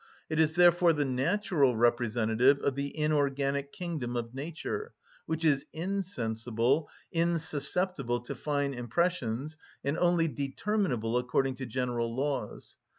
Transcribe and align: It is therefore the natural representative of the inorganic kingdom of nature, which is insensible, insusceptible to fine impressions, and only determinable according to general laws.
It 0.31 0.39
is 0.39 0.53
therefore 0.53 0.93
the 0.93 1.05
natural 1.05 1.75
representative 1.77 2.57
of 2.61 2.73
the 2.73 2.97
inorganic 2.97 3.71
kingdom 3.71 4.15
of 4.15 4.33
nature, 4.33 4.93
which 5.27 5.45
is 5.45 5.67
insensible, 5.73 6.89
insusceptible 7.11 8.19
to 8.21 8.33
fine 8.33 8.73
impressions, 8.73 9.57
and 9.83 9.99
only 9.99 10.27
determinable 10.27 11.19
according 11.19 11.53
to 11.57 11.67
general 11.67 12.15
laws. 12.15 12.77